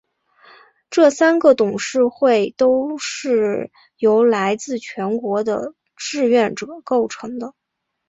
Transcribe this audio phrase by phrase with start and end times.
[0.89, 7.53] 这三个董事会都是由来自全国的志愿者构成的。